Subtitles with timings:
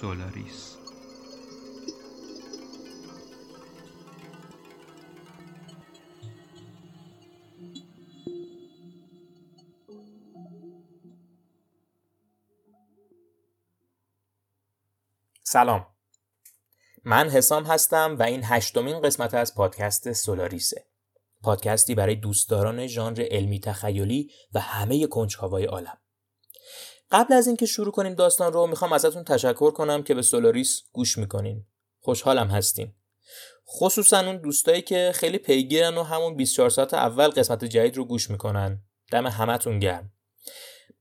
[0.00, 0.76] سولاریس.
[15.42, 15.86] سلام.
[17.04, 20.86] من حسام هستم و این هشتمین قسمت از پادکست سولاریسه.
[21.42, 25.98] پادکستی برای دوستداران ژانر علمی تخیلی و همه کنجکاوای عالم.
[27.10, 31.18] قبل از اینکه شروع کنیم داستان رو می‌خوام ازتون تشکر کنم که به سولاریس گوش
[31.18, 31.64] می‌کنین.
[32.00, 32.94] خوشحالم هستین
[33.68, 38.30] خصوصا اون دوستایی که خیلی پیگیرن و همون 24 ساعت اول قسمت جدید رو گوش
[38.30, 38.82] می‌کنن.
[39.10, 40.12] دم همتون گرم.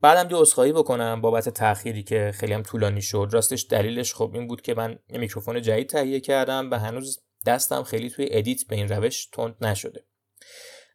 [0.01, 3.29] بعدم یه عذرخواهی بکنم بابت تأخیری که خیلی هم طولانی شد.
[3.31, 7.83] راستش دلیلش خب این بود که من یه میکروفون جدید تهیه کردم و هنوز دستم
[7.83, 10.05] خیلی توی edit به این روش تند نشده.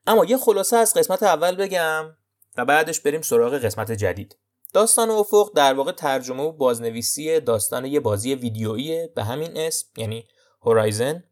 [0.06, 2.16] اما یه خلاصه از قسمت اول بگم
[2.56, 4.36] و بعدش بریم سراغ قسمت جدید.
[4.72, 10.28] داستان افق در واقع ترجمه و بازنویسی داستان یه بازی ویدیویی به همین اسم یعنی
[10.62, 11.24] هورایزن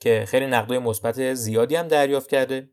[0.00, 2.70] که خیلی نقدای مثبت زیادی هم دریافت کرده.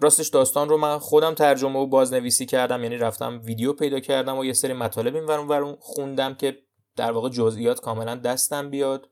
[0.00, 4.44] راستش داستان رو من خودم ترجمه و بازنویسی کردم یعنی رفتم ویدیو پیدا کردم و
[4.44, 6.58] یه سری مطالب این ورون خوندم که
[6.96, 9.08] در واقع جزئیات کاملا دستم بیاد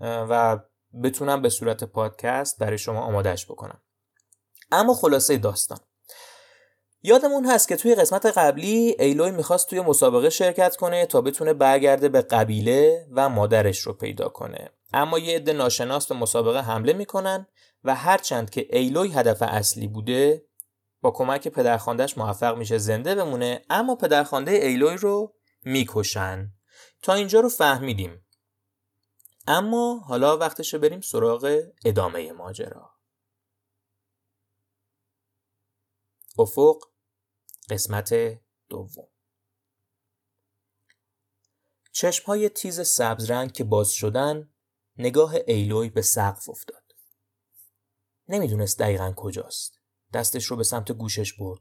[0.00, 0.58] و
[1.02, 3.80] بتونم به صورت پادکست برای شما آمادهش بکنم.
[4.72, 5.78] اما خلاصه داستان.
[7.02, 12.08] یادمون هست که توی قسمت قبلی ایلوی می‌خواست توی مسابقه شرکت کنه تا بتونه برگرده
[12.08, 14.70] به قبیله و مادرش رو پیدا کنه.
[14.92, 17.46] اما یه عده ناشناس به مسابقه حمله می‌کنن
[17.84, 20.46] و هرچند که ایلوی هدف اصلی بوده
[21.00, 26.52] با کمک پدرخواندهش موفق میشه زنده بمونه اما پدرخوانده ایلوی رو می‌کشن.
[27.02, 28.26] تا اینجا رو فهمیدیم.
[29.46, 32.90] اما حالا وقتشه بریم سراغ ادامه ماجرا.
[36.38, 36.91] افق
[37.72, 39.08] قسمت دوم
[41.92, 44.50] چشم های تیز سبز رنگ که باز شدن
[44.98, 46.82] نگاه ایلوی به سقف افتاد.
[48.28, 49.78] نمی‌دونست دقیقا کجاست.
[50.14, 51.60] دستش رو به سمت گوشش برد.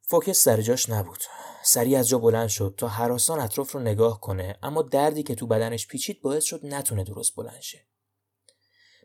[0.00, 1.24] فوکس سر جاش نبود.
[1.64, 5.46] سریع از جا بلند شد تا حراسان اطراف رو نگاه کنه اما دردی که تو
[5.46, 7.86] بدنش پیچید باعث شد نتونه درست بلند شه.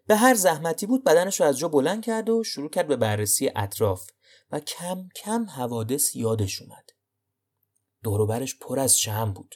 [0.07, 3.51] به هر زحمتی بود بدنش رو از جا بلند کرد و شروع کرد به بررسی
[3.55, 4.07] اطراف
[4.51, 6.89] و کم کم حوادث یادش اومد.
[8.03, 9.55] دوروبرش پر از شم بود.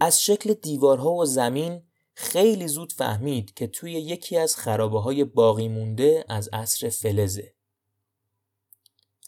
[0.00, 1.82] از شکل دیوارها و زمین
[2.14, 7.54] خیلی زود فهمید که توی یکی از خرابه های باقی مونده از عصر فلزه.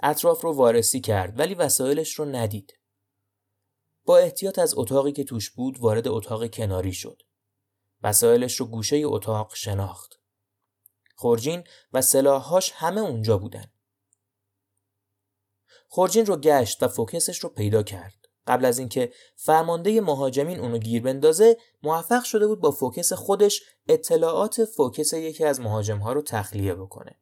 [0.02, 2.72] اطراف رو وارسی کرد ولی وسایلش رو ندید.
[4.04, 7.22] با احتیاط از اتاقی که توش بود وارد اتاق کناری شد.
[8.03, 10.21] وسایلش رو گوشه اتاق شناخت.
[11.15, 13.72] خورجین و سلاحهاش همه اونجا بودن.
[15.88, 18.28] خورجین رو گشت و Focus ش رو پیدا کرد.
[18.47, 24.65] قبل از اینکه فرمانده مهاجمین اونو گیر بندازه موفق شده بود با Focus خودش اطلاعات
[24.65, 27.21] Focus یکی از مهاجمها رو تخلیه بکنه.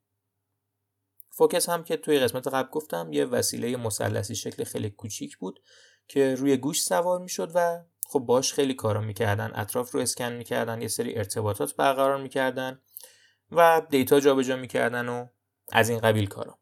[1.30, 5.62] Focus هم که توی قسمت قبل گفتم یه وسیله مثلثی شکل خیلی کوچیک بود
[6.08, 10.82] که روی گوش سوار می‌شد و خب باش خیلی کارا می‌کردن اطراف رو اسکن می‌کردن
[10.82, 12.80] یه سری ارتباطات برقرار می‌کردن
[13.50, 15.26] و دیتا جابجا می‌کردن و
[15.72, 16.58] از این قبیل کارا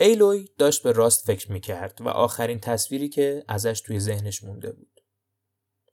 [0.00, 5.00] ایلوی داشت به راست فکر می‌کرد و آخرین تصویری که ازش توی ذهنش مونده بود.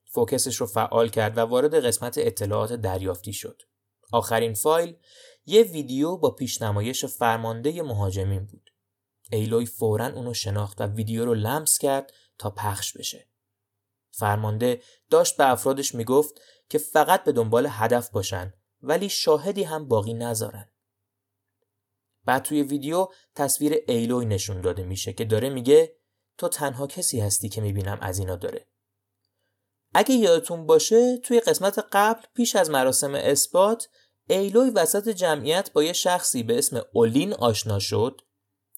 [0.06, 3.62] فوکسش رو فعال کرد و وارد قسمت اطلاعات دریافتی شد.
[4.12, 4.98] آخرین فایل
[5.46, 8.70] یه ویدیو با پیشنمایش فرمانده مهاجمین بود.
[9.32, 13.28] ایلوی فورا اونو شناخت و ویدیو رو لمس کرد تا پخش بشه.
[14.12, 20.14] فرمانده داشت به افرادش می‌گفت که فقط به دنبال هدف باشن ولی شاهدی هم باقی
[20.14, 20.70] نذارن.
[22.26, 25.96] بعد توی ویدیو تصویر ایلوی نشون داده میشه که داره میگه
[26.38, 28.68] تو تنها کسی هستی که می‌بینم از اینا داره.
[29.94, 33.90] اگه یادتون باشه توی قسمت قبل پیش از مراسم اثبات
[34.30, 38.22] ایلوی وسط جمعیت با یه شخصی به اسم اولین آشنا شد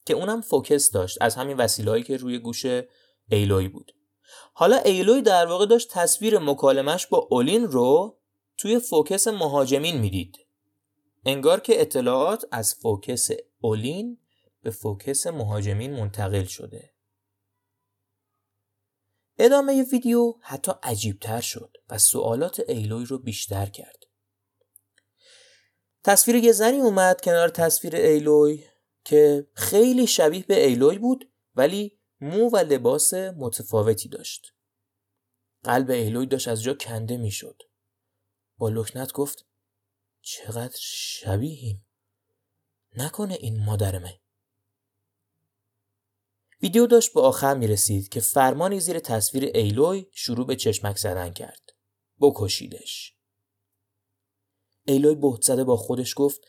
[0.06, 2.65] که اونم Focus داشت از همین وسیلهایی که روی گوش
[3.31, 3.95] ایلوی بود.
[4.54, 8.18] حالا ایلوی در واقع داشت تصویر مکالمش با اولین رو
[8.57, 10.38] توی Focus مهاجمین می‌دید
[11.25, 13.30] انگار که اطلاعات از Focus
[13.62, 14.18] اولین
[14.63, 16.94] به Focus مهاجمین منتقل شده.
[19.38, 24.04] ادامه ویدیو حتی عجیبتر شد و سوالات ایلوی رو بیشتر کرد.
[26.04, 28.63] تصویر یه زنی اومد کنار تصویر ایلوی
[29.04, 34.53] که خیلی شبیه به ایلوی بود ولی مو و لباس متفاوتی داشت.
[35.63, 37.62] قلب ایلوی داشت از جا کنده می‌شد.
[38.57, 39.45] با لکنت گفت
[40.21, 41.85] چقدر شبیهیم
[42.97, 44.19] نکنه این مادرمه
[46.62, 51.33] ویدیو داشت به آخر می رسید که فرمانی زیر تصویر ایلوی شروع به چشمک زدن
[51.33, 51.69] کرد.
[52.19, 53.15] بکشیدش.
[54.85, 56.41] ایلوی بهت زده با خودش گفت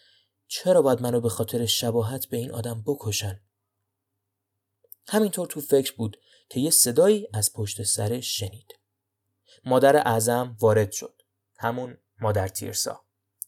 [0.47, 3.41] چرا باید منو به خاطر شباهت به این آدم بکشن؟
[5.09, 6.17] همینطور تو فکر بود
[6.49, 8.79] که یه صدایی از پشت سرش شنید.
[9.65, 11.23] مادر اعظم وارد شد.
[11.59, 13.05] همون مادر تیرسا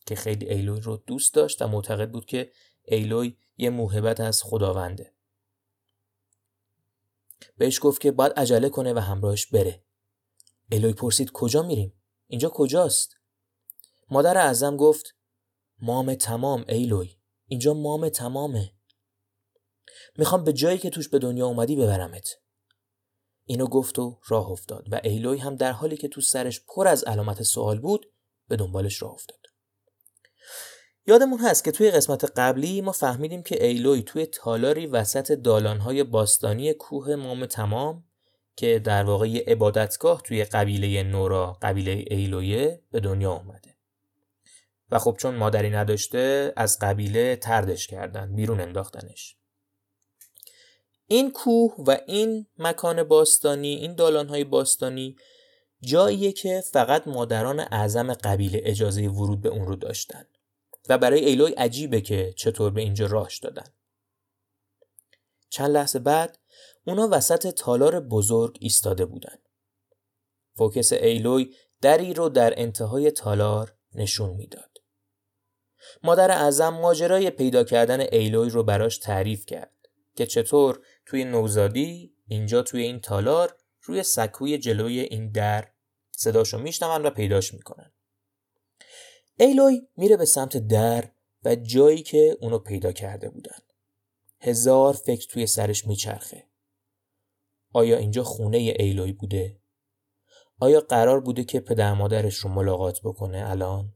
[0.06, 2.52] که خیلی ایلوی رو دوست داشت و معتقد بود که
[2.84, 5.14] ایلوی یه موهبت از خداونده.
[7.58, 9.84] بهش گفت که باید عجله کنه و همراهش بره.
[10.70, 11.92] ایلوی پرسید کجا میریم؟
[12.26, 13.16] اینجا کجاست؟
[14.10, 15.14] مادر اعظم گفت
[15.80, 17.16] مام تمام ایلوی
[17.46, 18.73] اینجا مام تمامه
[20.18, 22.28] می‌خوام به جایی که توش به دنیا اومدی ببرمت.
[23.44, 27.04] اینو گفت و راه افتاد و ایلوی هم در حالی که تو سرش پر از
[27.04, 28.06] علامت سوال بود
[28.48, 29.38] به دنبالش راه افتاد.
[31.06, 36.72] یادمون هست که توی قسمت قبلی ما فهمیدیم که ایلوی توی تالاری وسط دالانهای باستانی
[36.72, 38.04] کوه مام تمام
[38.56, 43.74] که در واقع یه عبادتگاه توی قبیله نورا قبیله ایلویه به دنیا اومده.
[44.90, 49.36] و خب چون مادری نداشته از قبیله تردش کردن بیرون انداختنش.
[51.06, 55.16] این کوه و این مکان باستانی این دالانهای باستانی
[55.80, 60.26] جاییه که فقط مادران اعظم قبیله اجازه ورود به اون رو داشتن
[60.88, 63.66] و برای ایلوی عجیبه که چطور به اینجا راهش دادن.
[65.48, 66.38] چند لحظه بعد
[66.86, 69.38] اونا وسط تالار بزرگ ایستاده بودن.
[70.56, 74.70] فوکس ایلوی دری رو در انتهای تالار نشون می‌داد.
[76.02, 79.72] مادر اعظم ماجرای پیدا کردن ایلوی رو براش تعریف کرد
[80.16, 85.68] که چطور توی نوزادی اینجا توی این تالار روی سکوی جلوی این در
[86.10, 87.92] صداشو میشنون و پیداش می‌کنن
[89.36, 91.10] ایلوی میره به سمت در
[91.44, 93.58] و جایی که اونو پیدا کرده بودن
[94.40, 96.46] هزار فکر توی سرش میچرخه
[97.72, 99.60] آیا اینجا خونه ایلوی بوده؟
[100.60, 103.92] آیا قرار بوده که پدر مادرش رو ملاقات بکنه الان؟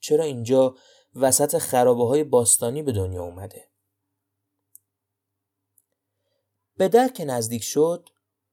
[0.00, 0.74] چرا اینجا
[1.14, 3.71] وسط خرابه های باستانی به دنیا اومده؟
[6.76, 8.08] به در که نزدیک شد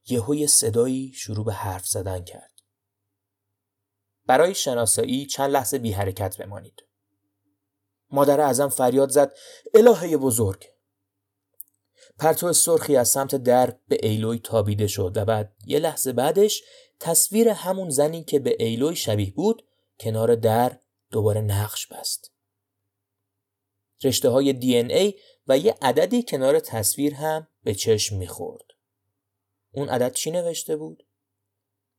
[0.07, 2.51] یهوی صدایی شروع به حرف زدن کرد.
[4.25, 6.83] برای شناسایی چند لحظه بی حرکت بمانید.
[8.11, 9.33] مادر اعظم فریاد زد
[9.73, 10.65] الهه بزرگ.
[12.17, 16.63] پرتو سرخی از سمت در به ایلوی تابیده شد و بعد یه لحظه بعدش
[16.99, 19.65] تصویر همون زنی که به ایلوی شبیه بود
[19.99, 20.79] کنار در
[21.11, 22.31] دوباره نقش بست.
[24.03, 25.13] رشته های دی ای
[25.47, 28.65] و یه عددی کنار تصویر هم به چشم می‌خورد.
[29.71, 31.07] اون عدد چی نوشته بود؟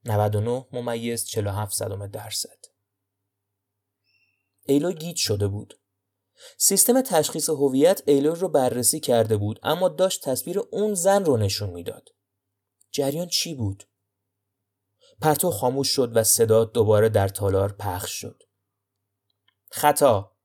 [0.04, 2.58] 99 ممیز 47 صدم درصد.
[4.62, 5.80] ایلو گیت شده بود.
[6.58, 11.70] سیستم تشخیص هویت ایلو رو بررسی کرده بود اما داشت تصویر اون زن رو نشون
[11.70, 12.08] می‌داد.
[12.90, 13.88] جریان چی بود؟
[15.20, 18.42] پرتو خاموش شد و صدا دوباره در تالار پخش شد.
[19.70, 20.36] خطا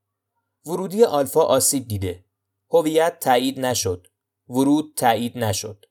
[0.65, 2.25] ورودی آلفا آسیب دیده.
[2.71, 4.07] هویت تایید نشد.
[4.49, 5.85] ورود تایید نشد.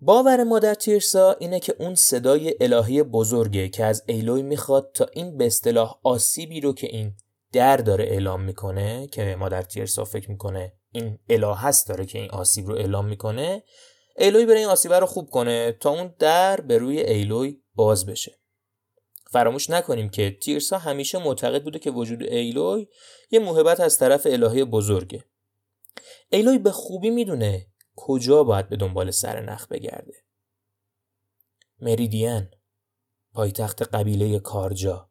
[0.00, 5.36] باور مادر تیرسا اینه که اون صدای الهی بزرگه که از ایلوی می‌خواد تا این
[5.38, 7.16] به اصطلاح آسیبی رو که این
[7.52, 12.30] در داره اعلام می‌کنه که مادر تیرسا فکر می‌کنه این اله هست داره که این
[12.30, 13.62] آسیب رو اعلام می‌کنه
[14.16, 18.43] ایلوی بره این آسیبه رو خوب کنه تا اون در به روی ایلوی باز بشه
[19.34, 22.86] فراموش نکنیم که تیرسا همیشه معتقد بوده که وجود ایلوی
[23.30, 25.24] یه موهبت از طرف الهه بزرگه.
[26.30, 30.14] ایلوی به خوبی می‌دونه کجا باید به دنبال سر نخ بگرده.
[31.80, 32.48] مریدین
[33.32, 35.10] پایتخت قبیله کارجا.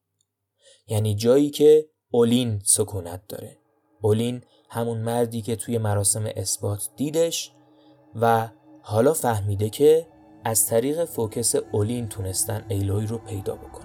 [0.87, 3.57] یعنی جایی که اولین سکونت داره.
[4.01, 7.51] اولین همون مردی که توی مراسم اثبات دیدش
[8.15, 8.49] و
[8.81, 10.07] حالا فهمیده که
[10.45, 13.82] از طریق فوکس اولین تونستن ایلوی رو پیدا بکنه.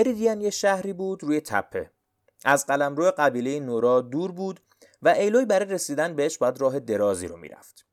[0.00, 1.90] مریدین یه شهری بود روی تپه.
[2.44, 4.60] از قلمرو قبیله نورا دور بود
[5.02, 7.86] و ایلوی برای رسیدن بهش باید راه درازی رو می‌رفت.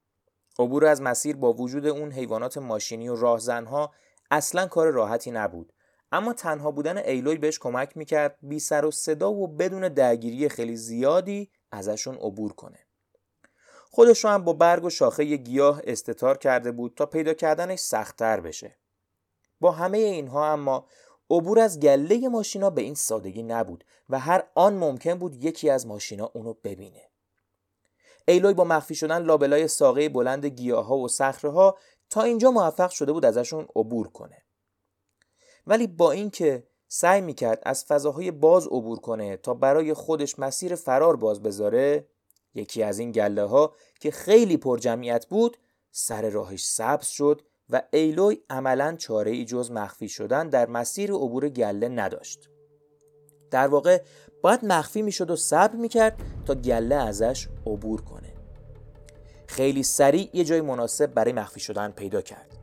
[0.60, 3.94] عبور از مسیر با وجود اون حیوانات ماشینی و راهزنها
[4.32, 5.74] اصلا کار راحتی نبود.
[6.12, 10.76] اما تنها بودن ایلوی بهش کمک می‌کرد بی سر و صدا و بدون درگیری خیلی
[10.76, 12.80] زیادی ازشون عبور کنه.
[13.92, 18.40] خودش رو هم با برگ و شاخه گیاه استتار کرده بود تا پیدا کردنش سختتر
[18.40, 18.78] بشه.
[19.60, 20.88] با همه اینها اما
[21.29, 25.88] عبور از گله ماشینا به این سادگی نبود و هر آن ممکن بود یکی از
[25.88, 27.01] ماشینا اونو ببینه.
[28.27, 31.77] ایلوی با مخفی شدن لابلای ساقه بلند گیاه ها و صخره ها
[32.10, 34.43] تا اینجا موفق شده بود ازشون عبور کنه.
[35.67, 41.15] ولی با اینکه سعی می‌کرد از فضاهای باز عبور کنه تا برای خودش مسیر فرار
[41.15, 42.07] باز بذاره
[42.53, 45.57] یکی از این گله ها که خیلی پر جمعیت بود
[45.91, 51.50] سر راهش سبز شد و ایلوی عملا چاره ای جز مخفی شدن در مسیر عبور
[51.50, 52.50] گله نداشت.
[53.52, 54.02] در واقع
[54.42, 58.34] باید مخفی می‌شد و صبر می‌کرد تا گله ازش عبور کنه.
[59.48, 62.58] خیلی سریع یه جای مناسب برای مخفی شدن پیدا کرد.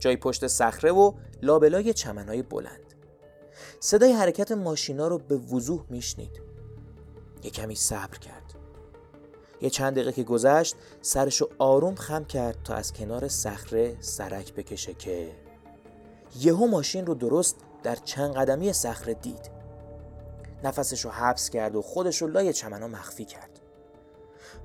[0.00, 2.94] جای پشت صخره و لابلای چمنهای بلند.
[3.80, 6.42] صدای حرکت ماشینا رو به وضوح میشنید.
[7.42, 8.43] یه کمی صبر کرد.
[9.64, 14.94] یه چند دقیقه که گذشت سرشو آروم خم کرد تا از کنار صخره سرک بکشه
[14.94, 15.30] که
[16.40, 19.50] یهو ماشین رو درست در چند قدمی صخره دید.
[20.64, 23.60] نفسش رو حبس کرد و خودش رو لای چمنا مخفی کرد.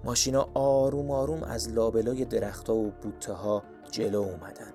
[0.03, 4.73] ماشینا آروم آروم از لابلای درختها و بوته ها جلو اومدن.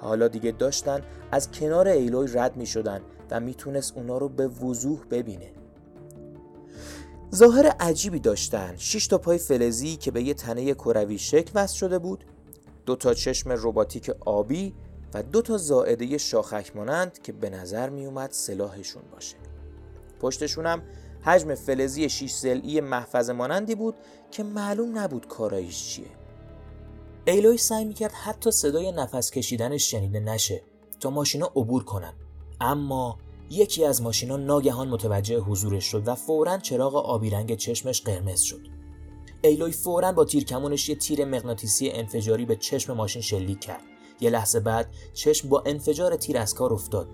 [0.00, 1.00] حالا دیگه داشتن
[1.32, 3.00] از کنار ایلوی رد می شدن
[3.30, 5.61] و می‌تونست اونا رو به وضوح ببینه.
[7.34, 8.74] ظاهر عجیبی داشتن.
[8.76, 12.24] شش تا پای فلزی که به یه تنه کروی شکل وصل شده بود
[12.86, 14.74] دو تا چشم رباتیک آبی
[15.14, 19.36] و دو تا زائده شاخک مانند که به نظر می اومد سلاحشون باشه.
[20.20, 20.82] پشتشون هم
[21.22, 23.94] حجم فلزی شیش زلی محفظ مانندی بود
[24.30, 26.06] که معلوم نبود کارایش چیه.
[27.24, 30.62] ایلوی سعی می‌کرد حتی صدای نفس کشیدنش شنیده نشه
[31.00, 32.14] تا ماشینا عبور کنن.
[32.60, 33.18] اما
[33.52, 38.60] یکی از ماشینا ناگهان متوجه حضورش شد و فورا چراغ آبی رنگ چشمش قرمز شد.
[39.42, 43.82] ایلوی فورا با تیرکمونش یه تیر مغناطیسی انفجاری به چشم ماشین شلیک کرد.
[44.20, 47.08] یه لحظه بعد چشم با انفجار تیر از کار افتاد.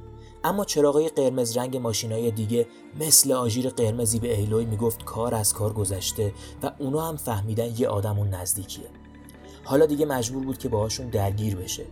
[0.44, 2.66] اما چراغای قرمز رنگ ماشینای دیگه
[3.00, 7.88] مثل آژیر قرمزی به ایلوی می‌گفت کار از کار گذشته و اونا هم فهمیدن یه
[7.88, 8.86] آدم اون نزدیکیه.
[9.64, 11.84] حالا دیگه مجبور بود که باهاشون درگیر بشه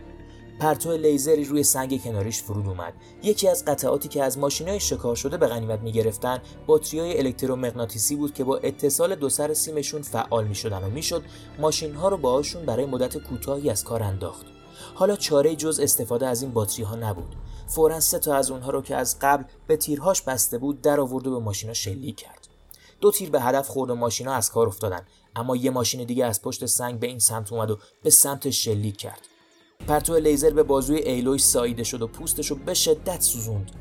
[0.59, 2.93] پرتو لیزری روی سنگ کناریش فرود اومد.
[3.23, 8.43] یکی از قطعاتی که از ماشینای شکار شده به غنیمت می‌گرفتن باتریای الکترومغناطیسی بود که
[8.43, 11.23] با اتصال دو سر سیمشون فعال می‌شدن و می‌شد
[11.59, 14.45] ماشین ها رو باهاشون برای مدت کوتاهی از کار انداخت.
[14.95, 17.35] حالا چاره جز استفاده از این باتری ها نبود.
[17.67, 21.27] فورا سه تا از اونها رو که از قبل به تیرهاش بسته بود در آورد
[21.27, 22.47] و به ماشینا شلیک کرد.
[23.01, 25.05] دو تیر به هدف خورد و ماشینا از کار افتادن.
[25.35, 28.97] اما یه ماشین دیگه از پشت سنگ به این سمت اومد و به سمت شلیک
[28.97, 29.21] کرد.
[29.87, 33.71] پرتو لیزر به بازوی ایلوی ساییده شد و پوستش رو به شدت سوزوند.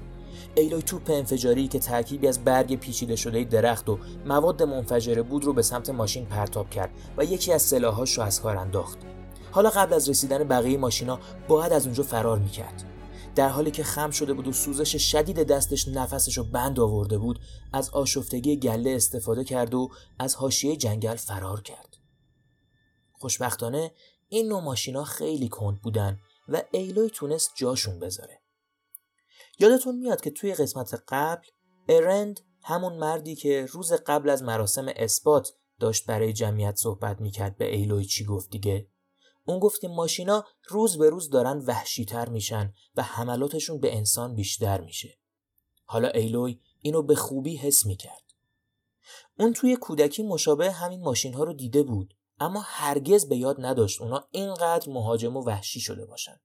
[0.55, 5.53] ایلوی توپ انفجاری که ترکیبی از برگ پیچیده شده درخت و مواد منفجره بود رو
[5.53, 8.99] به سمت ماشین پرتاب کرد و یکی از سلاحاش رو از کار انداخت.
[9.51, 12.85] حالا قبل از رسیدن بقیه ماشینا باید از اونجا فرار می‌کرد.
[13.35, 17.41] در حالی که خم شده بود و سوزش شدید دستش نفسش رو بند آورده بود
[17.73, 21.97] از آشفتگی گله استفاده کرد و از حاشیه جنگل فرار کرد.
[23.13, 23.93] خوشبختانه
[24.29, 28.41] این نوع ماشینا خیلی کند بودن و ایلوی تونست جاشون بذاره.
[29.59, 31.47] یادتون میاد که توی قسمت قبل
[31.89, 37.75] ارند همون مردی که روز قبل از مراسم اثبات داشت برای جمعیت صحبت می‌کرد به
[37.75, 38.89] ایلوی چی گفت دیگه؟
[39.45, 44.81] اون گفت که ماشینا روز به روز دارن وحشیتر میشن و حملاتشون به انسان بیشتر
[44.81, 45.19] میشه.
[45.85, 48.23] حالا ایلوی اینو به خوبی حس می‌کرد.
[49.39, 52.16] اون توی کودکی مشابه همین ماشین ها رو دیده بود.
[52.41, 56.41] اما هرگز به یاد نداشت اونا اینقدر مهاجم و وحشی شده باشند.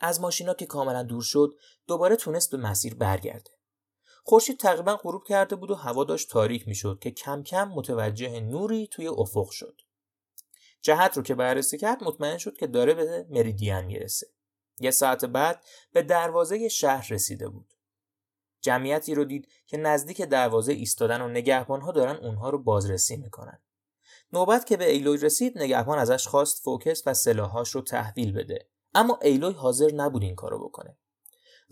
[0.00, 1.54] از ماشینا که کاملا دور شد
[1.86, 3.50] دوباره تونست به مسیر برگرده.
[4.24, 8.86] خورشید تقریبا غروب کرده بود و هوا داشت تاریک می‌شد که کم کم متوجه نوری
[8.86, 9.80] توی افق شد.
[10.82, 14.26] جهت رو که بررسی کرد مطمئن شد که داره به مریدین می‌رسه.
[14.80, 17.74] یه ساعت بعد به دروازه شهر رسیده بود.
[18.60, 23.62] جمعیتی رو دید که نزدیک دروازه ایستادن و نگهبانها دارن اونها رو بازرسی می‌کنن.
[24.32, 28.68] نوبت که به ایلوی رسید نگهبان ازش خواست فوکس و سلاحاش رو تحویل بده.
[28.94, 30.96] اما ایلوی حاضر نبود این کارو بکنه.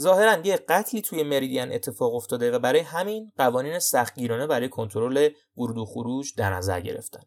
[0.01, 5.79] ظاهرا یه قتلی توی مریدین اتفاق افتاده و برای همین قوانین سختگیرانه برای کنترل ورود
[5.79, 7.23] و خروج در نظر گرفتن.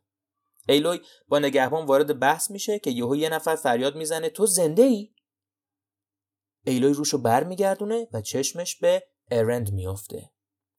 [0.67, 5.09] ایلوی با نگهبان وارد بحث میشه که یهو یه نفر فریاد می‌زنه تو زنده ای
[6.63, 10.31] ایلوی روشو برمیگردونه و چشمش به ارند میافته.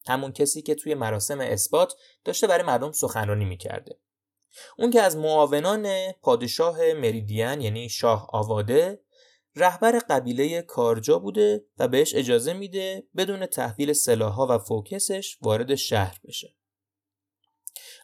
[0.07, 1.95] همون کسی که توی مراسم اثبات
[2.25, 3.99] داشته برای مردم سخنرانی می‌کرده.
[4.79, 9.01] اون که از معاونان پادشاه مریدین یعنی شاه آواده
[9.57, 16.21] رهبر قبیله کارجا بوده و بهش اجازه میده بدون تحویل سلاحها و فوکسش وارد شهر
[16.25, 16.55] بشه.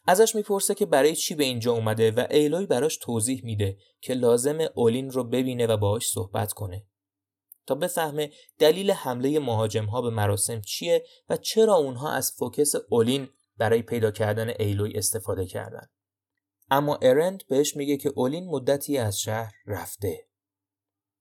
[0.07, 4.59] ازش می‌پرسه که برای چی به اینجا اومده و ایلوی براش توضیح میده که لازم
[4.75, 6.85] اولین رو ببینه و باهاش صحبت کنه
[7.65, 13.29] تا بفهمه دلیل حمله مهاجم ها به مراسم چیه و چرا اونها از فوکس اولین
[13.57, 15.89] برای پیدا کردن ایلوی استفاده کردن.
[16.69, 20.27] اما ارند بهش میگه که اولین مدتی از شهر رفته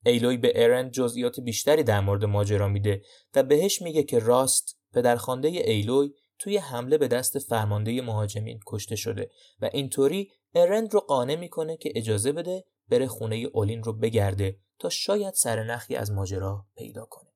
[0.04, 3.02] ایلوی به ارند جزئیات بیشتری در مورد ماجرا میده
[3.34, 9.30] و بهش میگه که راست پدرخوانده ایلوی توی حمله به دست فرمانده مهاجمین کشته شده
[9.60, 14.88] و اینطوری ارند رو قانع می‌کنه که اجازه بده بره خونه اولین رو بگرده تا
[14.88, 17.30] شاید سرنخی از ماجرا پیدا کنه.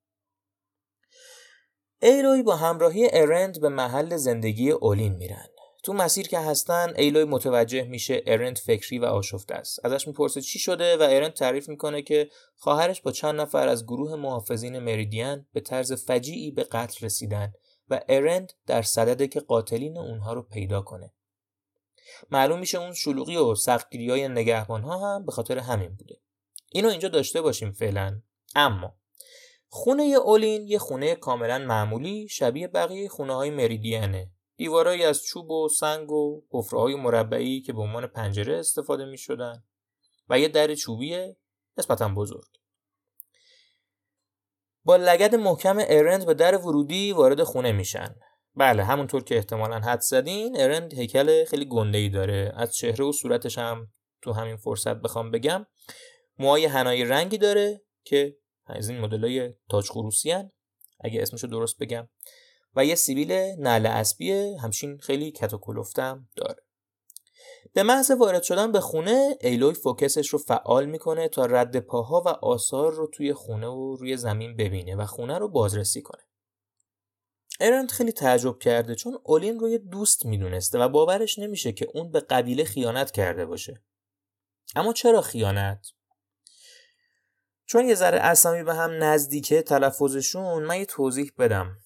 [2.02, 5.48] ایلوی با همراهی ارند به محل زندگی اولین میرن.
[5.82, 9.84] تو مسیر که هستن ایلوی متوجه میشه ارنت فکری و آشفته است.
[9.84, 14.16] ازش می‌پرسه چی شده و ارنت تعریف می‌کنه که خواهرش با چند نفر از گروه
[14.16, 17.52] محافظین مریدین به طرز فجیعی به قتل رسیدن
[17.88, 21.12] و ارند در صدده که قاتلین اونها رو پیدا کنه.
[22.30, 26.20] معلوم میشه اون شلوغی و سختگیری های نگهبان ها هم به خاطر همین بوده.
[26.72, 28.22] اینو اینجا داشته باشیم فعلا.
[28.54, 28.94] اما
[29.68, 34.30] خونه اولین یه خونه کاملا معمولی شبیه بقیه خونه های مریدینه.
[34.60, 39.64] دیوارایی از چوب و سنگ و حفره‌های مربعی که به عنوان پنجره استفاده می شدن
[40.28, 41.34] و یه در چوبی
[41.78, 42.48] نسبتا بزرگ.
[44.84, 48.14] با لگد محکم ارند به در ورودی وارد خونه میشن.
[48.54, 53.58] بله همونطور که احتمالا حد زدین ارند هیکل خیلی گنده داره از چهره و صورتش
[53.58, 53.92] هم
[54.22, 55.66] تو همین فرصت بخوام بگم
[56.38, 60.32] موهای هنایی رنگی داره که از این مدلای تاج خروسی
[61.00, 62.08] اگه اسمشو درست بگم
[62.76, 65.50] و یه سیبیل نعل اسبی همچین خیلی کت
[66.36, 66.62] داره.
[67.72, 72.28] به محض وارد شدن به خونه ایلوی فوکسش رو فعال می‌کنه تا رد پاها و
[72.28, 76.22] آثار رو توی خونه و روی زمین ببینه و خونه رو بازرسی کنه.
[77.60, 82.20] ارند خیلی تعجب کرده چون اولین رو دوست می‌دونسته و باورش نمیشه که اون به
[82.20, 83.82] قبیله خیانت کرده باشه.
[84.76, 85.86] اما چرا خیانت؟
[87.66, 91.79] چون یه ذره اسامی به هم نزدیکه تلفظشون من یه توضیح بدم.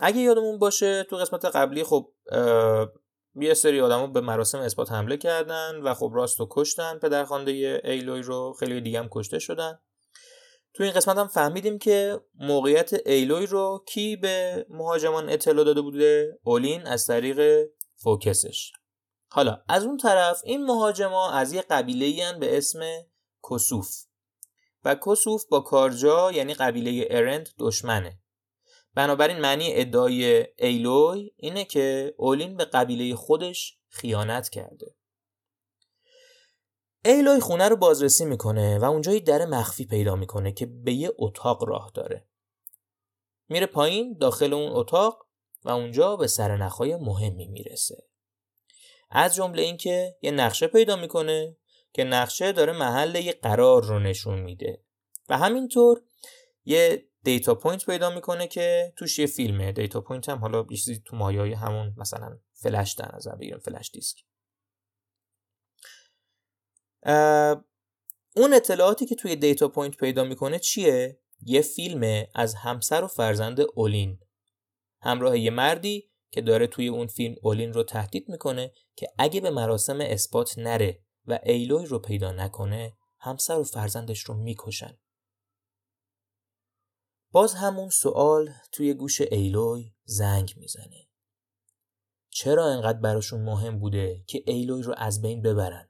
[0.00, 2.12] اگه یادمون باشه تو قسمت قبلی خب
[3.40, 8.54] یه سری آدما به مراسم اثبات حمله کردن و خب راستو کشتن پدرخوانده ایلوی رو
[8.58, 9.78] خیلی دیگه هم کشته شدن.
[10.74, 16.38] تو این قسمت هم فهمیدیم که موقعیت ایلوی رو کی به مهاجمان اطلاع داده بوده؟
[16.44, 18.72] اولین از طریق فوکسش.
[19.28, 22.80] حالا از اون طرف این مهاجما از یه قبیله به اسم
[23.50, 23.88] کسوف.
[24.84, 28.18] و کسوف با کارجا یعنی قبیله ارند دشمنه.
[28.96, 34.94] بنابراین معنی ادعای ایلوی اینه که اولین به قبیله خودش خیانت کرده.
[37.04, 41.12] ایلوی خونه رو بازرسی می‌کنه و اونجا یه در مخفی پیدا می‌کنه که به یه
[41.18, 42.26] اتاق راه داره.
[43.48, 45.26] میره پایین داخل اون اتاق
[45.64, 48.04] و اونجا به سرنخهای مهمی می‌رسه.
[49.10, 51.56] از جمله اینکه یه نقشه پیدا می‌کنه
[51.92, 54.82] که نقشه داره محل یه قرار رو نشون میده.
[55.28, 56.02] و همینطور
[56.64, 59.72] یه data point پیدا می‌کنه که توش یه فیلمه.
[59.72, 63.90] data point هم حالا یه چیزی تو مایه‌های همون مثلا فلش در نظر بگیریم flash
[63.90, 64.24] disk.
[68.36, 73.60] اون اطلاعاتی که توی data point پیدا می‌کنه چیه؟ یه فیلم از همسر و فرزند
[73.60, 74.18] اولین.
[75.00, 79.50] همراه یه مردی که داره توی اون فیلم اولین رو تهدید می‌کنه که اگه به
[79.50, 84.98] مراسم اثبات نره و ایلوی رو پیدا نکنه همسر و فرزندش رو می‌کشن.
[87.32, 91.08] باز همون سوال توی گوش ایلوی زنگ می‌زنه.
[92.30, 95.88] چرا انقدر براشون مهم بوده که ایلوی رو از بین ببرن؟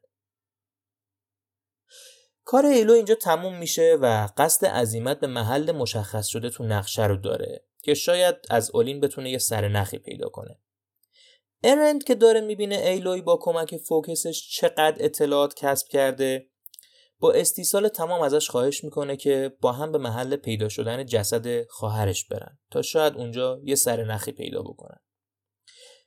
[2.44, 7.16] کار ایلو اینجا تموم میشه و قصد عزیمت به محل مشخص شده تو نقشه رو
[7.16, 10.60] داره که شاید از اولین بتونه یه سر نخی پیدا کنه.
[11.64, 16.50] ارند که داره می‌بینه ایلوی با کمک فوکسش چقدر اطلاعات کسب کرده
[17.18, 22.24] با استیصال تمام ازش خواهش می‌کنه که با هم به محل پیدا شدن جسد خواهرش
[22.28, 24.98] برن تا شاید اونجا یه سر نخی پیدا بکنن.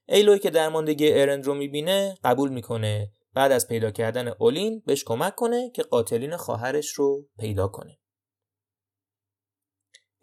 [0.08, 5.36] ایلوی که درماندگی ارند رو می‌بینه قبول می‌کنه بعد از پیدا کردن اولین بهش کمک
[5.36, 8.00] کنه که قاتلین خواهرش رو پیدا کنه.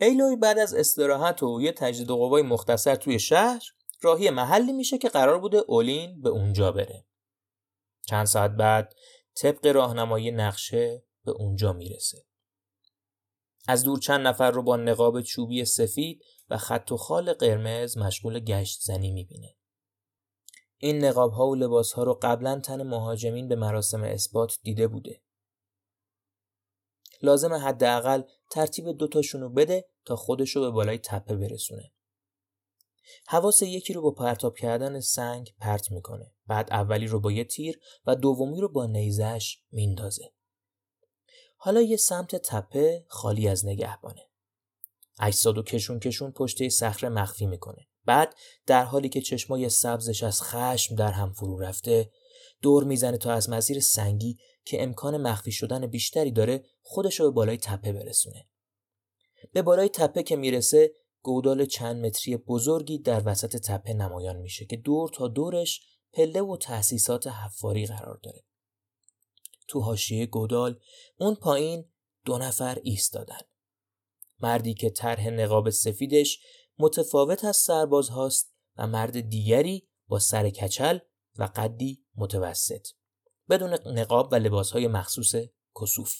[0.01, 3.62] ایلوی بعد از استراحت و یه تجدید قوای مختصر توی شهر
[4.03, 7.05] راهی محلی میشه که قرار بوده اولین به اونجا بره.
[8.09, 8.94] چند ساعت بعد
[9.37, 12.27] طبق راهنمایی نقشه به اونجا می‌رسه.
[13.68, 18.40] از دور چند نفر رو با نقاب چوبی سفید و خط و خال قرمز مشغول
[18.40, 19.57] گشت زنی می‌بینه.
[20.79, 25.22] این نقاب ها و لباس ها رو قبلا تن مهاجمین به مراسم اثبات دیده بوده.
[27.22, 31.92] لازم حداقل ترتیب دوتاشون رو بده تا خودش رو به بالای تپه برسونه.
[33.29, 36.33] حواس یکی رو با پرتاب کردن سنگ پرت می‌کنه.
[36.47, 40.33] بعد اولی رو با یه تیر و دومی رو با نیزش میندازه.
[41.57, 44.23] حالا یه سمت تپه خالی از نگهبانه.
[45.21, 47.87] اجساد و کشون کشون پشته صخره مخفی می‌کنه.
[48.05, 48.35] بعد
[48.66, 52.11] در حالی که چشمای سبزش از خشم در هم فرو رفته
[52.62, 57.35] دور می‌زنه تا از مسیر سنگی که امکان مخفی شدن بیشتری داره خودش رو به
[57.35, 58.49] بالای تپه برسونه.
[59.53, 60.92] به بالای تپه که می‌رسه
[61.27, 65.81] گودال چند متری بزرگی در وسط تپه نمایان میشه که دور تا دورش
[66.12, 68.45] پله و تأسیسات حفاری قرار داره.
[69.69, 70.81] تو حاشیه گودال
[71.19, 71.85] اون پایین
[72.25, 73.41] دو نفر ایستادن.
[74.41, 76.41] مردی که طرح نقاب سفیدش
[76.79, 80.99] متفاوت از سرباز هاست و مرد دیگری با سر کچل
[81.39, 82.87] و قدی متوسط
[83.49, 85.35] بدون نقاب و لباس های مخصوص
[85.81, 86.15] کسوف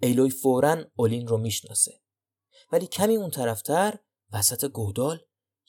[0.00, 2.00] ایلوی فورا اولین رو می‌شناسه
[2.72, 3.98] ولی کمی اون طرفتر
[4.32, 5.20] وسط گودال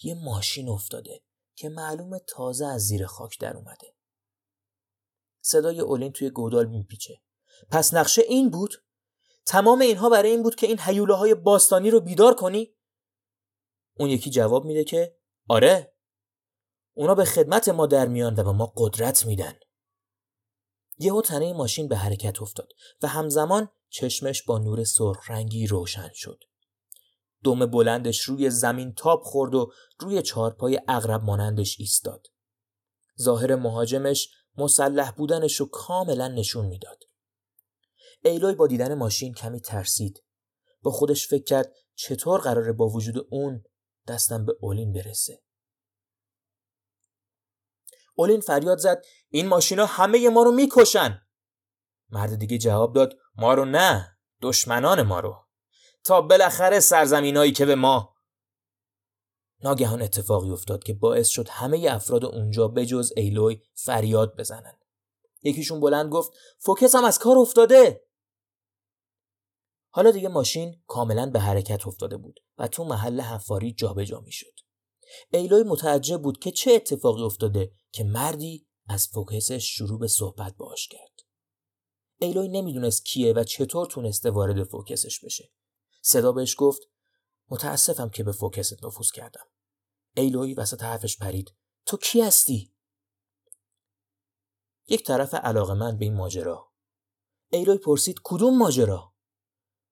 [0.03, 1.23] یه ماشین افتاده
[1.55, 3.95] که معلوم تازه از زیر خاک در اومده.
[5.41, 7.21] صدای اولین توی گودال میپیچه.
[7.71, 8.73] پس نقشه این بود؟
[9.45, 12.75] تمام اینها برای این بود که این حیوله های باستانی رو بیدار کنی؟
[13.99, 15.93] اون یکی جواب میده که آره.
[16.93, 19.53] اونا به خدمت ما در میان و به ما قدرت میدن.
[20.97, 22.69] یهو تنه ماشین به حرکت افتاد
[23.01, 26.43] و همزمان چشمش با نور سرخ رنگی روشن شد.
[27.47, 32.27] دم بلندش روی زمین تاب خورد و روی چارپای اغرب مانندش ایستاد.
[33.21, 37.03] ظاهر مهاجمش مسلح بودنش رو کاملا نشون می‌داد.
[38.21, 40.23] ایلوی با دیدن ماشین کمی ترسید.
[40.81, 43.63] با خودش فکر کرد چطور قراره با وجود اون
[44.07, 45.43] دستم به اولین برسه.
[48.15, 51.21] اولین فریاد زد این ماشینا همه ما رو می‌کشن.
[52.09, 55.46] مرد دیگه جواب داد ما رو نه دشمنان ما رو.
[56.07, 58.15] تا بالاخره سرزمینایی که به ما
[59.63, 64.77] ناگهان اتفاقی افتاد که باعث شد همه افراد اونجا بجز ایلوی فریاد بزنن
[65.43, 68.03] یکیشون بلند گفت Focus هم از کار افتاده
[69.89, 74.53] حالا دیگه ماشین کاملا به حرکت افتاده بود و تو محل حفاری جابجا می‌شد.
[75.31, 80.55] ایلوی متعجب بود که چه اتفاقی افتاده که مردی از Focus ش شروع به صحبت
[80.57, 81.19] باش کرد.
[82.19, 85.51] ایلوی نمی‌دونست کیه و چطور تونسته وارد Focus ش بشه.
[86.07, 86.81] صدا بهش گفت
[87.49, 89.45] متاسفم که به Focus ت نفوذ کردم.
[90.15, 91.55] ایلوی وسط حرفش پرید.
[91.85, 92.73] تو کی هستی؟
[94.87, 96.71] یک طرف علاقه من به این ماجرا.
[97.49, 99.13] ایلوی پرسید کدوم ماجرا؟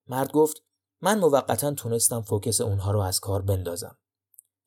[0.07, 0.57] مرد گفت
[1.01, 3.97] من موقتا تونستم فوکس اونها رو از کار بندازم.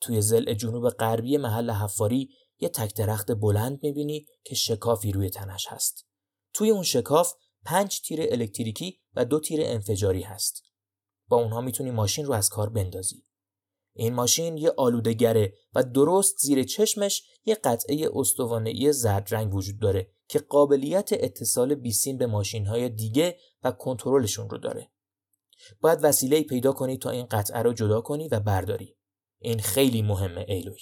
[0.00, 5.66] توی زل جنوب غربی محل حفاری یه تک درخت بلند می‌بینی که شکافی روی تنش
[5.68, 6.06] هست.
[6.54, 7.34] توی اون شکاف
[7.64, 10.67] پنج تیر الکتریکی و دو تیر انفجاری هست.
[11.28, 13.24] با اونها می‌تونی ماشین رو از کار بندازی.
[13.94, 20.10] این ماشین یه آلودگره و درست زیر چشمش یه قطعه استوانه‌ای زرد رنگ وجود داره
[20.28, 24.90] که قابلیت اتصال بیسیم به ماشین های دیگه و کنترلشون رو داره.
[25.80, 28.96] باید وسیله پیدا کنی تا این قطعه رو جدا کنی و برداری.
[29.38, 30.80] این خیلی مهمه ایلوی.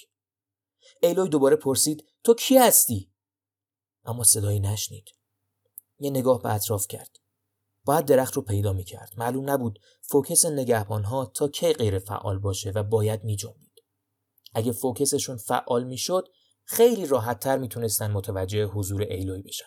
[1.03, 3.13] ایلوی دوباره پرسید تو کی هستی؟
[4.05, 5.09] اما صدایی نشنید.
[5.99, 7.17] یه نگاه به اطراف کرد.
[7.87, 12.39] باید درخت رو پیدا می کرد معلوم نبود فوکس نگهبان ها تا کی غیر فعال
[12.39, 13.83] باشه و باید می جنبید.
[14.55, 16.29] اگه فوکسشون فعال می شد
[16.65, 19.67] خیلی راحت تر می تونستن متوجه حضور ایلوی بشن.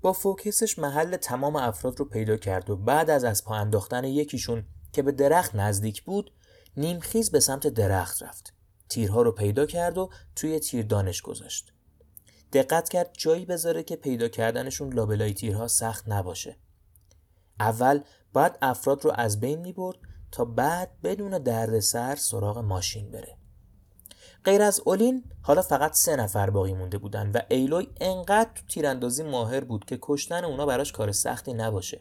[0.00, 4.66] با فوکسش محل تمام افراد رو پیدا کرد و بعد از از پا انداختن یکیشون
[4.92, 6.32] که به درخت نزدیک بود
[6.76, 8.54] نیمخیز به سمت درخت رفت.
[8.88, 11.72] تیرها رو پیدا کرد و توی تیردانش گذاشت.
[12.52, 16.56] دقت کرد جایی بذاره که پیدا کردنشون لابلای تیرها سخت نباشه.
[17.60, 18.00] اول
[18.32, 19.98] باید افراد رو از بین می برد
[20.32, 23.36] تا بعد بدون دردسر سراغ ماشین بره.
[24.44, 29.22] غیر از اولین حالا فقط سه نفر باقی مونده بودن و ایلوی انقدر تو تیراندازی
[29.22, 32.00] ماهر بود که کشتن اونا براش کار سختی نباشه.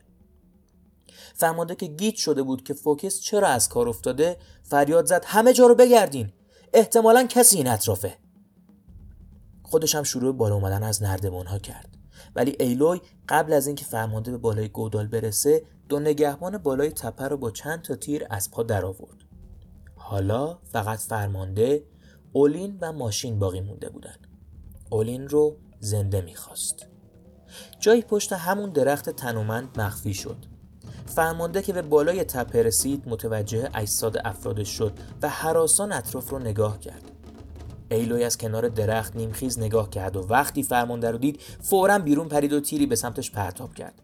[1.36, 5.68] فهمانده که گیت شده بود که فوکس چرا از کار افتاده فریاد زد همه جا
[5.68, 6.34] رو بگردین!
[6.74, 8.18] احتمالا کسی این اطرافه!
[9.70, 11.98] خودش هم شروع بالا اومدن از نردبان ها کرد.
[12.36, 17.38] ولی ایلوی قبل از اینکه فرمانده به بالای گودال برسه دو نگهبان بالای تپه رو
[17.38, 19.18] با چند تا تیر از پا در آورد
[19.96, 21.84] حالا فقط فرمانده
[22.34, 24.16] اولین و ماشین باقی مونده بودن.
[24.92, 26.88] اولین رو زنده می‌خواست.
[27.80, 30.38] جایی پشت همون درخت تنومند مخفی شد.
[31.06, 36.80] فرمانده که به بالای تپه رسید متوجه اجساد افرادش شد و حراسان اطراف رو نگاه
[36.80, 37.12] کرد.
[37.92, 42.54] ایلوی از کنار درخت نیمخیز نگاه کرد و وقتی فرمانده رو دید فورا بیرون پرید
[42.54, 44.02] و تیری به سمتش پرتاب کرد.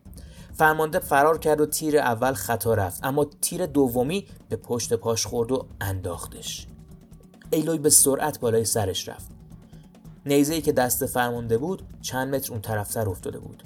[0.54, 5.52] فرمانده فرار کرد و تیر اول خطا رفت اما تیر دومی به پشت پاش خورد
[5.52, 6.68] و انداختش.
[7.52, 9.32] ایلوی به سرعت بالای سرش رفت.
[10.26, 13.64] نیزه که دست فرمانده بود چند متر اون طرفتر افتاده بود.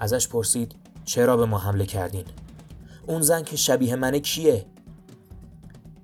[0.00, 2.24] ازش پرسید چرا به ما حمله کردین؟
[3.06, 4.66] اون زن که شبیه منه کیه؟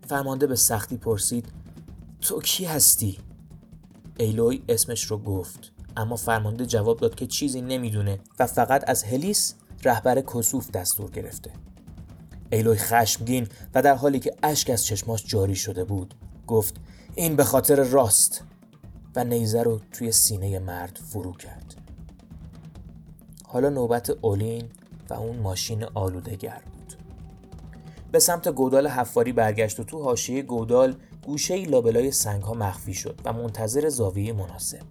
[0.08, 1.48] فرمانده به سختی پرسید
[2.20, 3.18] تو کی هستی؟
[4.20, 5.72] ایلوی اسمش رو گفت.
[5.96, 9.54] اما فرمانده جواب داد که چیزی نمی‌دونه و فقط از هلیس
[9.85, 11.50] رهبر کسوف دستور گرفته.
[12.52, 16.14] ایلوی خشمگین و در حالی که اشک از چشماش جاری شده بود
[16.46, 16.76] گفت
[17.14, 18.44] این به خاطر راست.
[19.16, 21.74] و نیزه رو توی سینه مرد فرو کرد.
[23.46, 24.64] حالا نوبت اولین
[25.11, 26.94] و اون ماشین آلودگر بود.
[28.12, 32.94] به سمت گودال حفاری برگشت و تو حاشیه گودال گوشه ای لابلای سنگ ها مخفی
[32.94, 34.83] شد و منتظر زاویه مناسب.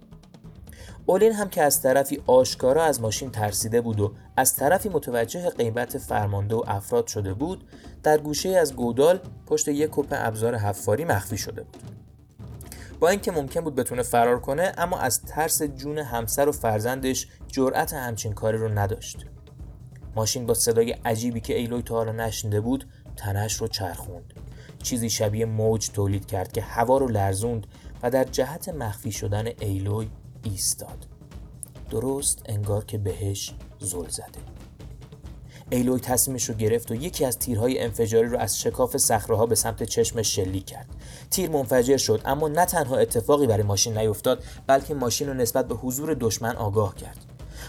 [1.05, 5.97] اولین هم که از طرفی آشکارا از ماشین ترسیده بود و از طرفی متوجه قیمت
[5.97, 7.63] فرمانده و افراد شده بود
[8.03, 11.83] در گوشه از گودال پشت یک کپ ابزار حفاری مخفی شده بود.
[12.99, 17.93] با اینکه ممکن بود بتونه فرار کنه اما از ترس جون همسر و فرزندش جرأت
[17.93, 19.25] همچین کاری رو نداشت.
[20.15, 24.33] ماشین با صدای عجیبی که ایلوی تا حالا نشنده بود تنش رو چرخوند.
[24.83, 27.67] چیزی شبیه موج تولید کرد که هوا رو لرزوند
[28.03, 30.09] و در جهت مخفی شدن ایلوی
[30.43, 31.07] ایستاد.
[31.89, 34.39] درست انگار که بهش زل زده.
[35.69, 39.83] ایلوی تصمیمش رو گرفت و یکی از تیرهای انفجاری رو از شکاف صخره به سمت
[39.83, 40.87] چشمش شلیک کرد.
[41.29, 45.75] تیر منفجر شد اما نه تنها اتفاقی برای ماشین نیفتاد بلکه ماشین رو نسبت به
[45.75, 47.17] حضور دشمن آگاه کرد.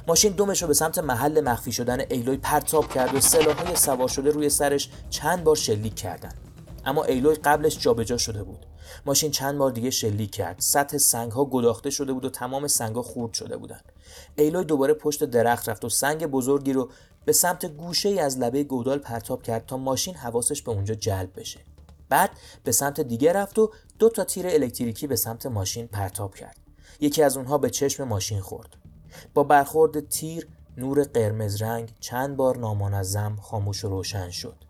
[0.09, 4.31] ماشین دومش رو به سمت محل مخفی شدن ایلوی پرتاب کرد و سلاحهای سوار شده
[4.31, 6.50] روی سرش چند بار شلیک کردند.
[6.91, 8.67] اما ایلوی قبلش جابجا شده بود.
[9.07, 10.57] ماشین چند بار دیگه شلیک کرد.
[10.61, 13.93] سطح سنگ ها گداخته شده بود و تمام سنگ ها خورد شده بودند
[14.37, 16.91] ایلوی دوباره پشت درخت رفت و سنگ بزرگی رو
[17.25, 21.41] به سمت گوشه ای از لبه گودال پرتاب کرد تا ماشین حواسش به اونجا جلب
[21.41, 21.61] بشه.
[22.09, 22.31] بعد
[22.65, 26.57] به سمت دیگه رفت و دو تا تیر الکتریکی به سمت ماشین پرتاب کرد.
[27.01, 28.77] یکی از اونها به چشم ماشین خورد.
[29.35, 34.70] با برخورد تیر نور قرمز رنگ چند بار نامنظم خاموش و روشن شد.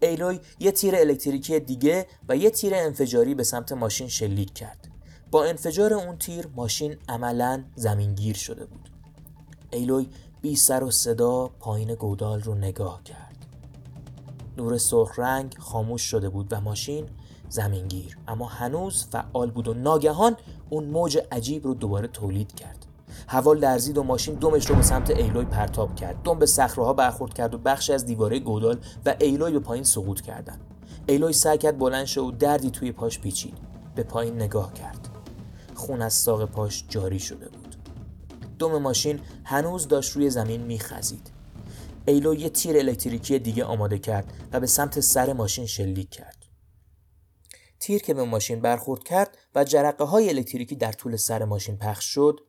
[0.00, 4.88] ایلوی یه تیر الکتریکی دیگه و یه تیر انفجاری به سمت ماشین شلیک کرد.
[5.30, 8.90] با انفجار اون تیر ماشین عملا زمینگیر شده بود.
[9.70, 10.08] ایلوی
[10.40, 13.46] بی سر و صدا پایین گودال رو نگاه کرد.
[14.56, 17.06] نور سرخ رنگ خاموش شده بود و ماشین
[17.48, 18.18] زمینگیر.
[18.28, 20.36] اما هنوز فعال بود و ناگهان
[20.70, 22.86] اون موج عجیب رو دوباره تولید کرد.
[23.28, 26.22] هوا لرزید و ماشین دومش رو به سمت ایلوی پرتاب کرد.
[26.22, 30.20] دوم به صخره برخورد کرد و بخشی از دیواره گودال و ایلوی به پایین سقوط
[30.20, 30.60] کردند.
[31.06, 33.58] ایلوی سعی کرد بلند شد و دردی توی پاش پیچید.
[33.94, 35.08] به پایین نگاه کرد.
[35.74, 37.76] خون از ساق پاش جاری شده بود.
[38.58, 41.30] دوم ماشین هنوز داشت روی زمین میخزید.
[42.06, 46.44] ایلو یه تیر الکتریکی دیگه آماده کرد و به سمت سر ماشین شلیک کرد.
[47.80, 52.04] تیر که به ماشین برخورد کرد و جرقه های الکتریکی در طول سر ماشین پخش
[52.04, 52.40] شد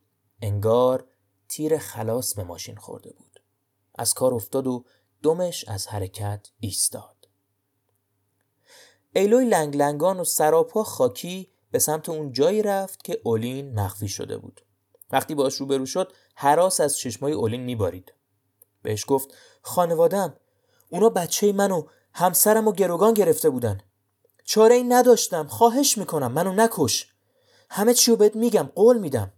[0.42, 1.04] انگار
[1.48, 3.42] تیر خلاص به ماشین خورده بود.
[3.94, 4.84] از کار افتاد و
[5.22, 7.28] دمش از حرکت ایستاد.
[9.14, 14.38] ایلوی لنگ لنگان و سراپا خاکی به سمت اون جایی رفت که اولین مخفی شده
[14.38, 14.60] بود.
[15.10, 18.12] وقتی باش روبرو شد حراس از چشمای اولین میبارید.
[18.82, 20.36] بهش گفت خانوادم
[20.90, 23.80] اونا بچه منو همسرم و گروگان گرفته بودن.
[24.44, 27.14] چاره این نداشتم خواهش می‌کنم منو نکش.
[27.70, 29.32] همه چیو بهت میگم قول میدم.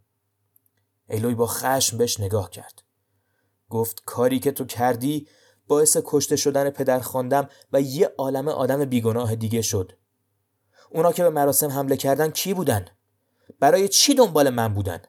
[1.08, 2.82] ایلوی با خشم بهش نگاه کرد
[3.68, 5.28] گفت کاری که تو کردی
[5.66, 9.92] باعث کشته شدن پدر خواندم و یه عالم آدم بیگناه دیگه شد
[10.90, 12.86] اونا که به مراسم حمله کردن کی بودن؟
[13.60, 15.02] برای چی دنبال من بودن؟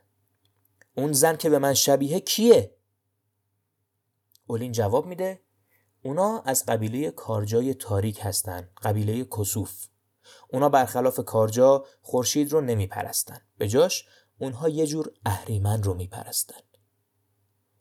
[0.98, 2.76] اون زن که به من شبیه کیه؟
[4.48, 5.42] اولین جواب میده
[6.04, 9.88] اونا از قبیله کارجای تاریک هستن قبیله کسوف
[10.50, 14.06] اونا برخلاف کارجا خورشید رو نمیپرستن به جاش
[14.44, 16.62] اونها یه جور اهریمن رو میپرستن.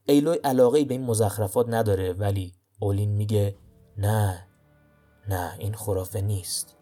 [0.04, 3.56] ایلوی علاقه به این مزخرفات نداره ولی اولین میگه
[3.96, 4.48] نه
[5.28, 6.76] نه این خرافه نیست.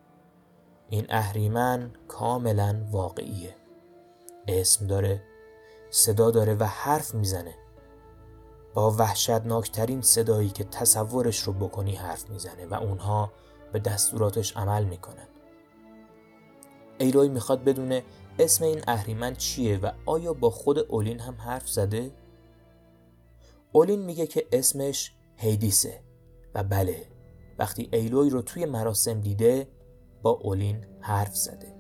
[0.89, 3.57] این اهریمن کاملا واقعیه.
[4.49, 5.23] اسم داره
[5.91, 7.55] صدا داره و حرف می‌زنه.
[8.75, 13.33] با وحشتناکترین صدایی که تصورش رو بکنی حرف می‌زنه و اونها
[13.73, 15.29] به دستوراتش عمل می‌کنن.
[16.99, 18.03] ایروی می‌خواد بدونه
[18.39, 22.11] اسم این اهریمن چیه و آیا با خود اولین هم حرف زده؟
[23.73, 26.01] اولین میگه که اسمش هیدیسه
[26.55, 27.07] و بله
[27.59, 29.69] وقتی ایلوی رو توی مراسم دیده
[30.23, 31.75] با اولین حرف زده.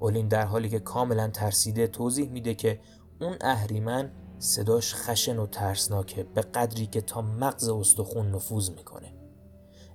[0.00, 2.80] اولین در حالی که کاملا ترسیده توضیح میده که
[3.20, 9.14] اون اهریمن صداش خشن و ترسناکه به قدری که تا مغز استخون نفوذ می‌کنه.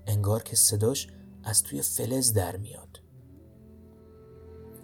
[0.08, 1.08] انگار که صداش
[1.43, 2.85] از توی فلز در میاد.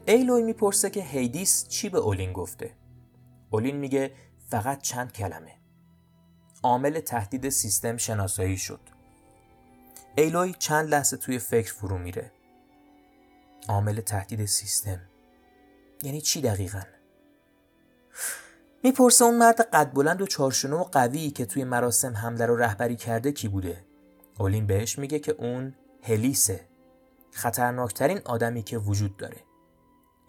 [0.06, 2.76] ایلوی می‌پرسه که هیدیس چی به اولین گفته.
[3.52, 4.12] اولین میگه
[4.50, 5.56] فقط چند کلمه.
[6.64, 8.80] عامل تهدید سیستم شناسایی شد.
[10.16, 12.32] ایلوی چند لحظه توی فکر فرو میره.
[13.70, 15.00] عامل تهدید سیستم.
[16.04, 16.82] یعنی چی دقیقا؟
[18.84, 22.96] می‌پرسه اون مرد قد بلند و چارشنو و قوی که توی مراسم حمله رو رهبری
[22.96, 23.86] کرده کی بوده.
[24.40, 26.68] اولین بهش میگه که اون هلیسه.
[27.32, 29.38] خطرناکترین آدمی که وجود داره.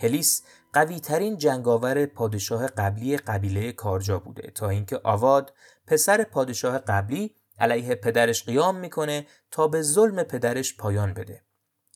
[0.03, 5.55] هلیس قوی ترین جنگاور پادشاه قبلی قبیله کارجا بوده تا اینکه آواد
[5.87, 11.43] پسر پادشاه قبلی علیه پدرش قیام می‌کنه تا به ظلم پدرش پایان بده.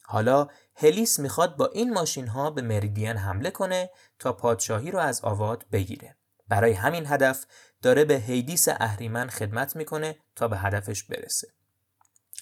[0.05, 5.21] حالا هلیس می‌خواد با این ماشین ها به مریدین حمله کنه تا پادشاهی رو از
[5.25, 6.17] آواد بگیره.
[6.49, 7.47] برای همین هدف
[7.83, 11.49] داره به هیدیس اهریمن خدمت می‌کنه تا به هدفش برسه.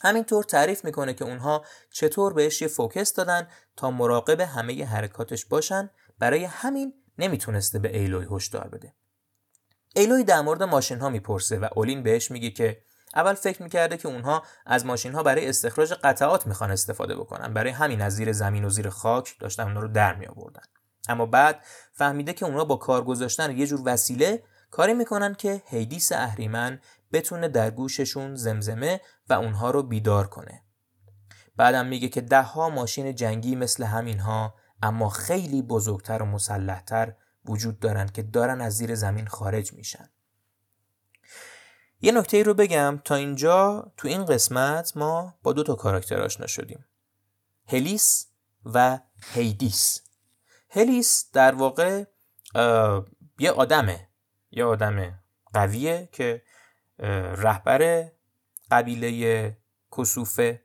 [0.04, 5.90] همینطور تعریف می‌کنه که اونها چطور بهش یه Focus دادن تا مراقب همه حرکاتش باشن.
[6.18, 8.94] برای همین نمی‌تونسته به ایلوی هشدار بده.
[9.96, 12.82] ایلوی در مورد ماشین ها می‌پرسه و اولین بهش میگه که
[13.14, 17.54] اول فکر می‌کرده که اونها از ماشین ها برای استخراج قطعات می‌خوان استفاده بکنن.
[17.54, 20.62] برای همین از زیر زمین و زیر خاک داشتن اونها رو در می آوردن
[21.08, 26.12] اما بعد فهمیده که اونها با کار گذاشتن یه جور وسیله کاری می‌کنن که هیدیس
[26.12, 26.80] اهریمن
[27.14, 30.62] بتونه در گوششون زمزمه و اونها رو بیدار کنه.
[31.57, 38.09] بعدم میگه که دهها ماشین جنگی مثل همینها اما خیلی بزرگتر و مسلحتر وجود دارن
[38.09, 40.11] که دارن از زیر زمین خارج میشن.
[42.00, 46.22] یه نکته ای رو بگم تا اینجا تو این قسمت ما با دو تا کاراکتر
[46.22, 46.85] آشنا شدیم.
[47.66, 48.27] هلیس
[48.64, 48.98] و
[49.33, 50.00] هیدیس.
[50.70, 52.05] هلیس در واقع
[53.38, 54.09] یه آدمه
[54.51, 55.20] یه آدم
[55.53, 56.43] قویه که
[56.99, 58.11] رهبر
[58.70, 59.57] قبیله
[59.99, 60.64] کسوفه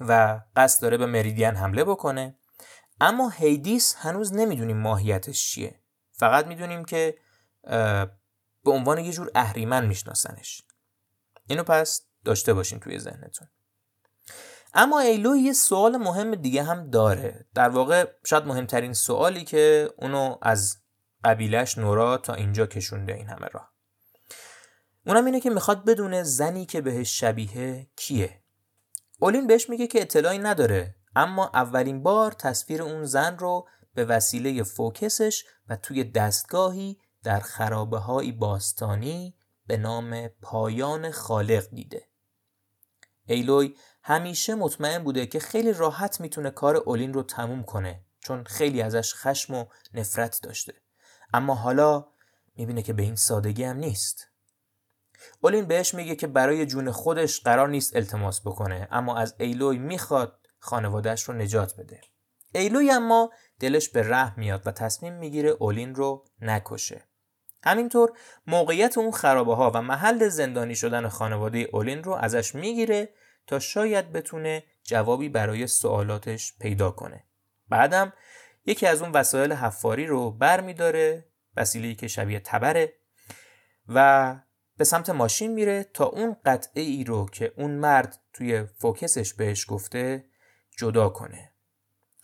[0.00, 2.38] و قصد داره به مریدین حمله بکنه.
[3.00, 5.80] اما هیدیس هنوز نمی‌دونیم ماهیتش چیه.
[6.12, 7.18] فقط می‌دونیم که
[8.64, 10.62] به عنوان یه جور اهریمن میشناسنش.
[11.46, 13.48] اینو پس داشته باشین توی ذهنتون.
[14.74, 17.46] اما ایلو یه سوال مهم دیگه هم داره.
[17.54, 20.78] در واقع شاید مهمترین سوالی که اونو از
[21.24, 23.69] قبیلش نورا تا اینجا کشونده این همه راه.
[25.10, 28.42] اونم اینه که می‌خواد بدونه زنی که بهش شبیه کیه
[29.20, 34.62] اولین بهش میگه که اطلاعی نداره اما اولین بار تصویر اون زن رو به وسیله
[34.62, 39.34] فوکسش و توی دستگاهی در خرابه های باستانی
[39.66, 42.08] به نام پایان خالق دیده.
[43.26, 48.82] ایلوی همیشه مطمئن بوده که خیلی راحت می‌تونه کار اولین رو تموم کنه چون خیلی
[48.82, 50.74] ازش خشم و نفرت داشته.
[51.34, 52.06] اما حالا
[52.56, 54.29] می‌بینه که به این سادگی هم نیست.
[55.40, 60.40] اولین بهش میگه که برای جون خودش قرار نیست التماس بکنه اما از ایلوی می‌خواد
[60.58, 62.00] خانوادهش رو نجات بده.
[62.54, 67.04] ایلوی اما دلش به رحم میاد و تصمیم می‌گیره اولین رو نکشه.
[67.64, 68.12] همینطور
[68.46, 73.08] موقعیت اون خرابه ها و محل زندانی شدن خانواده اولین رو ازش می‌گیره
[73.46, 77.24] تا شاید بتونه جوابی برای سوالاتش پیدا کنه.
[77.68, 78.12] بعدم
[78.66, 82.92] یکی از اون وسایل حفاری رو بر میداره وسیله که شبیه تبره
[83.88, 84.36] و
[84.80, 89.66] به سمت ماشین میره تا اون قطعه ای رو که اون مرد توی فوکسش بهش
[89.68, 90.24] گفته
[90.76, 91.52] جدا کنه.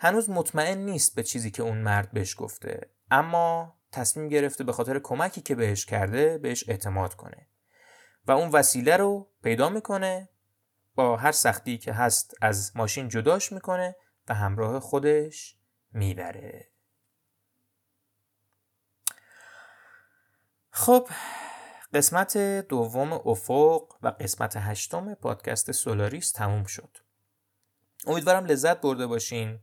[0.01, 4.99] هنوز مطمئن نیست به چیزی که اون مرد بهش گفته اما تصمیم گرفته به خاطر
[4.99, 7.47] کمکی که بهش کرده بهش اعتماد کنه
[8.27, 10.29] و اون وسیله رو پیدا می‌کنه
[10.95, 13.97] با هر سختی که هست از ماشین جداش می‌کنه
[14.29, 15.57] و همراه خودش
[15.93, 16.69] می‌بره
[20.71, 21.09] خب
[21.95, 26.97] قسمت دوم افق و قسمت هشتم پادکست سولاریس تموم شد.
[28.07, 29.59] امیدوارم لذت برده باشین.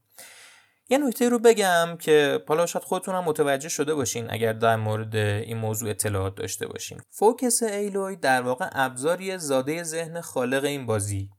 [0.90, 5.16] یه نکته رو بگم که حالا شاید خودتون هم متوجه شده باشین اگر در مورد
[5.16, 7.02] این موضوع اطلاعات داشته باشین.
[7.10, 11.30] فوکس ایلوی در واقع ابزاری زاده ذهن خالق این بازی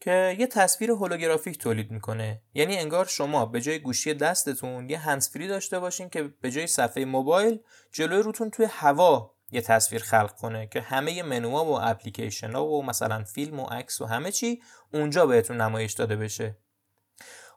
[0.00, 2.42] که یه تصویر هولوگرافیک تولید می‌کنه.
[2.54, 7.04] یعنی انگار شما به جای گوشی دستتون یه هنسفری داشته باشین که به جای صفحه
[7.04, 7.60] موبایل
[7.92, 12.84] جلوی روتون توی هوا یه تصویر خلق کنه که همه منوها و اپلیکیشن ها و
[12.84, 14.62] مثلا فیلم و عکس و همه چی
[14.94, 16.56] اونجا بهتون نمایش داده بشه.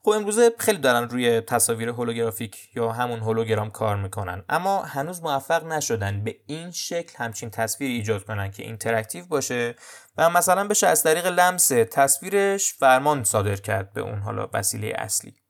[0.03, 5.65] خب امروزه خیلی دارن روی تصاویر هولوگرافیک یا همون هولوگرام کار می‌کنن اما هنوز موفق
[5.65, 9.75] نشدن به این شکل همچین تصویری ایجاد کنن که interactive باشه
[10.17, 15.40] و مثلا بشه از طریق لمس تصویرش فرمان صادر کرد به اون حالا وسیله اصلی.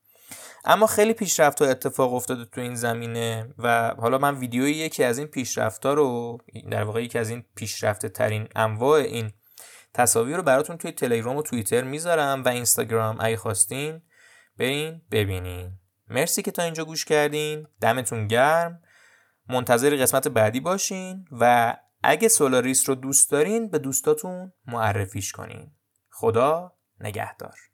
[0.65, 5.17] اما خیلی پیشرفت ها اتفاق افتاده تو این زمینه و حالا من ویدیوی یکی از
[5.17, 6.37] این پیشرفت رو
[6.71, 9.31] در واقع یکی از این پیشرفته ترین انواع این
[9.93, 13.17] تصاویر رو براتون توی تلگرام و توییتر می‌ذارم و اینستاگرام.
[13.19, 14.01] اگه خواستین
[14.57, 15.71] برین ببینین.
[16.09, 17.67] مرسی که تا اینجا گوش کردین.
[17.81, 18.81] دمتون گرم.
[19.49, 25.71] منتظر قسمت بعدی باشین و اگه سولاریس رو دوست دارین به دوستاتون معرفیش کنین.
[26.09, 27.70] خدا نگهدار.